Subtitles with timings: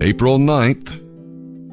[0.00, 1.00] April 9th,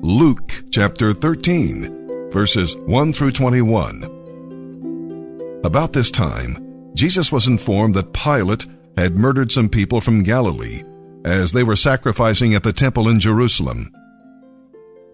[0.02, 5.62] Luke chapter 13, verses 1 through 21.
[5.64, 8.66] About this time, Jesus was informed that Pilate
[8.98, 10.82] had murdered some people from Galilee
[11.24, 13.92] as they were sacrificing at the temple in Jerusalem.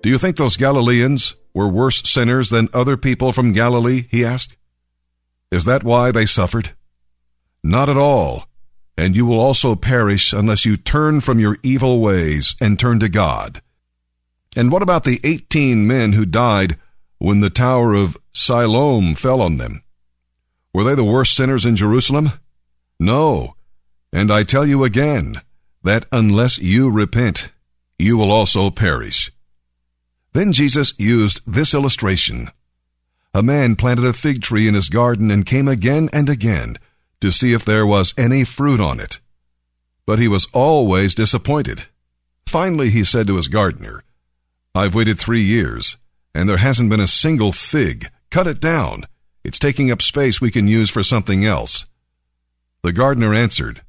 [0.01, 4.05] Do you think those Galileans were worse sinners than other people from Galilee?
[4.09, 4.55] he asked.
[5.51, 6.71] Is that why they suffered?
[7.61, 8.45] Not at all.
[9.01, 13.09] And you will also perish unless you turn from your evil ways and turn to
[13.09, 13.59] God.
[14.55, 16.77] And what about the eighteen men who died
[17.17, 19.81] when the tower of Siloam fell on them?
[20.71, 22.33] Were they the worst sinners in Jerusalem?
[22.99, 23.55] No.
[24.13, 25.41] And I tell you again,
[25.83, 27.49] that unless you repent,
[27.97, 29.31] you will also perish.
[30.33, 32.51] Then Jesus used this illustration.
[33.33, 36.77] A man planted a fig tree in his garden and came again and again
[37.21, 39.19] to see if there was any fruit on it.
[40.05, 41.85] But he was always disappointed.
[42.45, 44.03] Finally, he said to his gardener,
[44.75, 45.97] I've waited three years,
[46.33, 48.09] and there hasn't been a single fig.
[48.29, 49.05] Cut it down.
[49.43, 51.85] It's taking up space we can use for something else.
[52.83, 53.81] The gardener answered,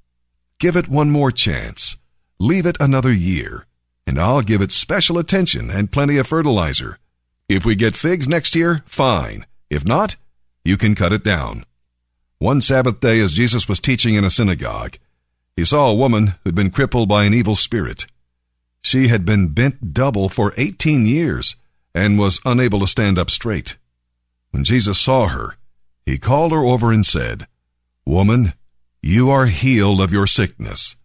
[0.58, 1.96] Give it one more chance.
[2.38, 3.66] Leave it another year,
[4.06, 6.98] and I'll give it special attention and plenty of fertilizer.
[7.48, 9.46] If we get figs next year, fine.
[9.70, 10.16] If not,
[10.64, 11.64] you can cut it down.
[12.42, 14.96] One Sabbath day, as Jesus was teaching in a synagogue,
[15.54, 18.06] he saw a woman who'd been crippled by an evil spirit.
[18.80, 21.54] She had been bent double for 18 years
[21.94, 23.76] and was unable to stand up straight.
[24.50, 25.56] When Jesus saw her,
[26.04, 27.46] he called her over and said,
[28.04, 28.54] Woman,
[29.00, 30.96] you are healed of your sickness.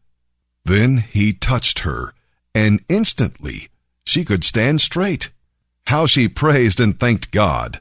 [0.66, 2.16] Then he touched her,
[2.56, 3.70] and instantly
[4.08, 5.30] she could stand straight.
[5.86, 7.80] How she praised and thanked God.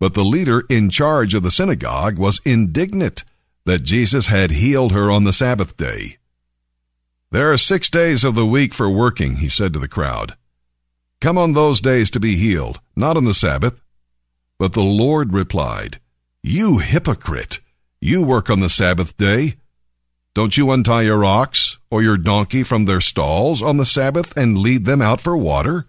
[0.00, 3.24] But the leader in charge of the synagogue was indignant
[3.64, 6.18] that Jesus had healed her on the Sabbath day.
[7.30, 10.36] There are six days of the week for working, he said to the crowd.
[11.20, 13.80] Come on those days to be healed, not on the Sabbath.
[14.58, 16.00] But the Lord replied,
[16.42, 17.60] You hypocrite!
[18.00, 19.56] You work on the Sabbath day.
[20.32, 24.56] Don't you untie your ox or your donkey from their stalls on the Sabbath and
[24.56, 25.88] lead them out for water?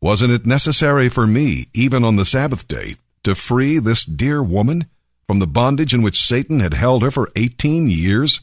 [0.00, 4.86] Wasn't it necessary for me, even on the Sabbath day, to free this dear woman
[5.26, 8.40] from the bondage in which Satan had held her for 18 years?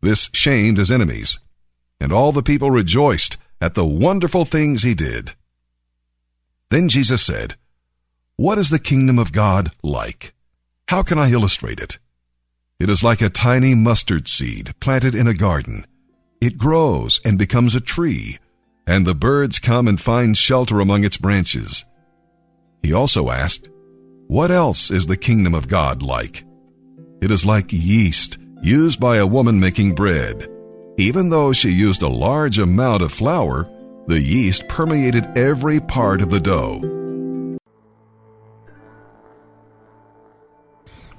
[0.00, 1.40] This shamed his enemies,
[2.00, 5.34] and all the people rejoiced at the wonderful things he did.
[6.70, 7.56] Then Jesus said,
[8.36, 10.32] What is the kingdom of God like?
[10.86, 11.98] How can I illustrate it?
[12.78, 15.86] It is like a tiny mustard seed planted in a garden.
[16.40, 18.38] It grows and becomes a tree,
[18.86, 21.84] and the birds come and find shelter among its branches.
[22.86, 23.68] He also asked,
[24.28, 26.44] What else is the kingdom of God like?
[27.20, 30.46] It is like yeast used by a woman making bread.
[30.96, 33.68] Even though she used a large amount of flour,
[34.06, 36.80] the yeast permeated every part of the dough.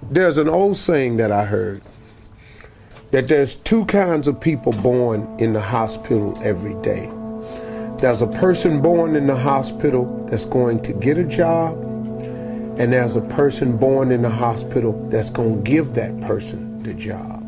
[0.09, 1.81] There's an old saying that I heard
[3.11, 7.11] that there's two kinds of people born in the hospital every day.
[7.99, 11.75] There's a person born in the hospital that's going to get a job,
[12.79, 16.93] and there's a person born in the hospital that's going to give that person the
[16.93, 17.43] job.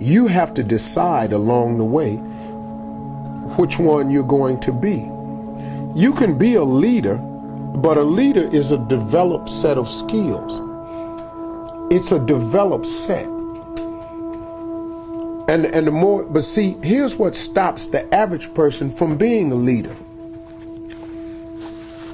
[0.00, 2.12] You have to decide along the way
[3.56, 5.08] which one you're going to be.
[5.98, 10.60] You can be a leader, but a leader is a developed set of skills.
[11.92, 13.33] It's a developed set.
[15.46, 19.54] And and the more but see, here's what stops the average person from being a
[19.54, 19.94] leader.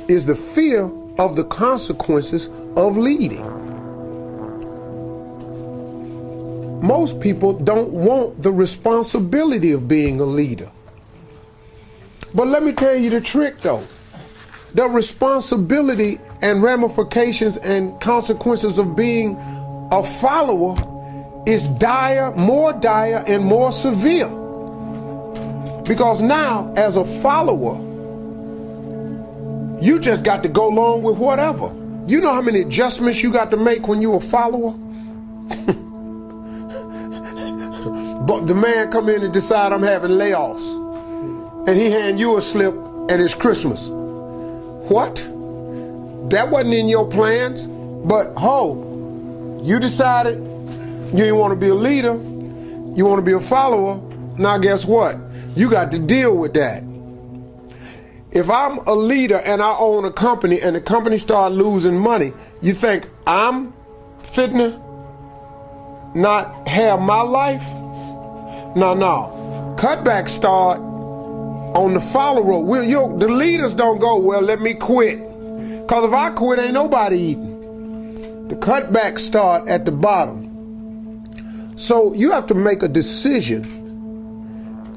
[0.09, 3.47] Is the fear of the consequences of leading.
[6.81, 10.73] Most people don't want the responsibility of being a leader.
[12.35, 13.85] But let me tell you the trick though.
[14.75, 19.37] The responsibility and ramifications and consequences of being
[19.93, 20.75] a follower
[21.47, 24.29] is dire, more dire, and more severe.
[25.85, 27.79] Because now, as a follower,
[29.81, 31.75] you just got to go along with whatever.
[32.07, 34.73] You know how many adjustments you got to make when you're a follower?
[38.27, 40.79] but the man come in and decide I'm having layoffs.
[41.67, 43.89] And he hand you a slip and it's Christmas.
[43.89, 45.17] What?
[46.31, 47.67] That wasn't in your plans.
[47.67, 50.50] But ho, you decided
[51.13, 52.15] you didn't want to be a leader.
[52.97, 54.01] You want to be a follower.
[54.39, 55.17] Now guess what?
[55.57, 56.83] You got to deal with that.
[58.33, 62.33] If I'm a leader and I own a company and the company start losing money,
[62.63, 63.73] you think I'm
[64.19, 67.65] fitting to not have my life?
[68.77, 69.75] No, no.
[69.79, 70.81] Cutbacks start
[71.75, 75.19] On the follow road, we'll, you the leaders don't go, well, let me quit.
[75.83, 78.49] Because if I quit, ain't nobody eating.
[78.49, 80.50] The cutbacks start at the bottom.
[81.81, 83.65] So you have to make a decision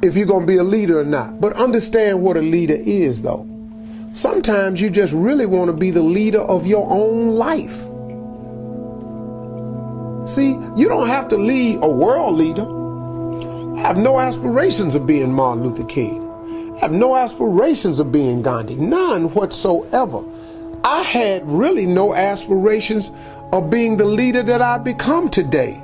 [0.04, 1.40] if you're going to be a leader or not.
[1.40, 3.48] But understand what a leader is, though.
[4.12, 7.78] Sometimes you just really want to be the leader of your own life.
[10.30, 12.68] See, you don't have to lead a world leader.
[13.78, 16.76] I have no aspirations of being Martin Luther King.
[16.76, 18.76] I have no aspirations of being Gandhi.
[18.76, 20.22] None whatsoever.
[20.84, 23.12] I had really no aspirations
[23.54, 25.82] of being the leader that I become today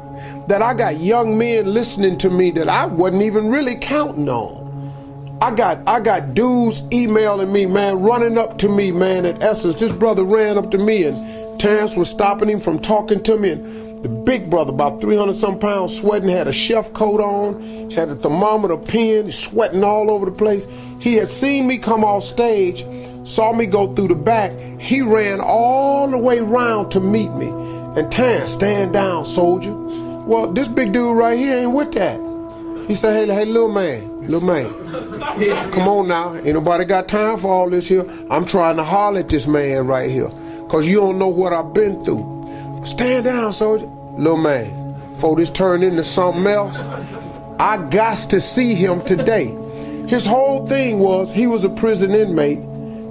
[0.49, 5.37] that I got young men listening to me that I wasn't even really counting on.
[5.41, 9.79] I got I got dudes emailing me, man, running up to me, man, at Essence.
[9.79, 13.51] This brother ran up to me and Terrence was stopping him from talking to me.
[13.51, 18.09] And the big brother, about 300 some pounds, sweating, had a chef coat on, had
[18.09, 20.65] a thermometer pen, sweating all over the place.
[20.99, 22.85] He had seen me come off stage,
[23.23, 24.51] saw me go through the back.
[24.79, 27.49] He ran all the way around to meet me.
[27.49, 29.75] And Terrence, stand down, soldier.
[30.29, 32.19] Well, this big dude right here ain't with that.
[32.87, 34.71] He said, hey, hey, little man, little man,
[35.71, 36.35] come on now.
[36.35, 38.05] Ain't nobody got time for all this here.
[38.29, 40.29] I'm trying to holler at this man right here.
[40.69, 42.43] Cause you don't know what I've been through.
[42.85, 43.87] Stand down, soldier.
[43.87, 46.79] Little man, before this turned into something else,
[47.59, 49.45] I got to see him today.
[50.07, 52.59] His whole thing was he was a prison inmate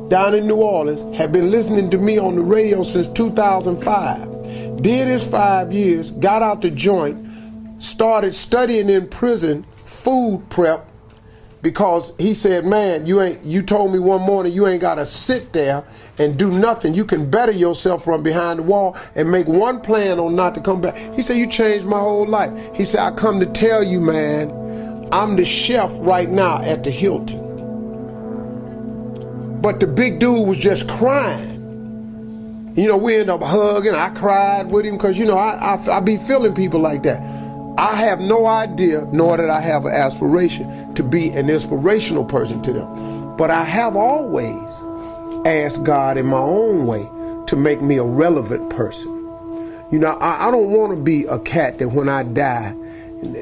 [0.09, 4.38] down in New Orleans, had been listening to me on the radio since 2005
[4.81, 7.17] did his five years, got out the joint,
[7.83, 10.87] started studying in prison food prep
[11.63, 15.07] because he said, "Man, you ain't you told me one morning you ain't got to
[15.07, 15.85] sit there
[16.19, 16.95] and do nothing.
[16.95, 20.61] You can better yourself from behind the wall and make one plan on not to
[20.61, 23.83] come back." He said, "You changed my whole life." He said, "I come to tell
[23.83, 24.53] you, man,
[25.11, 27.45] I'm the chef right now at the Hilton."
[29.61, 31.48] But the big dude was just crying.
[32.79, 33.93] You know, we end up hugging.
[33.93, 37.21] I cried with him because, you know, I, I, I be feeling people like that.
[37.77, 42.63] I have no idea, nor did I have an aspiration to be an inspirational person
[42.63, 43.37] to them.
[43.37, 44.81] But I have always
[45.45, 47.05] asked God in my own way
[47.49, 49.11] to make me a relevant person.
[49.91, 52.77] You know, I, I don't want to be a cat that when I die,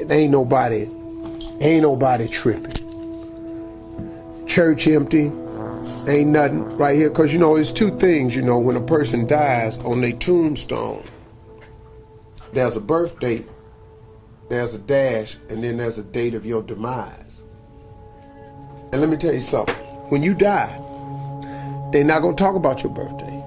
[0.09, 0.89] ain't nobody,
[1.59, 2.73] ain't nobody tripping.
[4.47, 5.31] Church empty,
[6.07, 9.27] ain't nothing right here because you know it's two things you know when a person
[9.27, 11.05] dies on their tombstone.
[12.53, 13.47] There's a birth date
[14.49, 17.43] there's a dash and then there's a date of your demise.
[18.93, 19.75] And let me tell you something.
[20.09, 20.83] When you die
[21.91, 23.43] they're not going to talk about your birthday.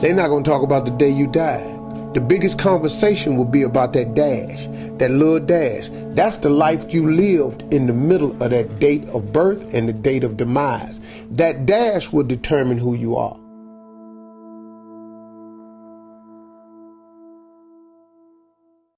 [0.00, 1.73] They're not going to talk about the day you died
[2.14, 4.66] the biggest conversation will be about that dash,
[4.98, 5.90] that little dash.
[6.14, 9.92] That's the life you lived in the middle of that date of birth and the
[9.92, 11.00] date of demise.
[11.32, 13.36] That dash will determine who you are.